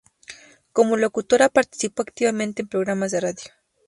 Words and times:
Como 0.73 0.97
locutora, 0.97 1.47
participó 1.47 2.01
activamente 2.01 2.63
en 2.63 2.67
programas 2.67 3.11
de 3.11 3.19
radio. 3.21 3.51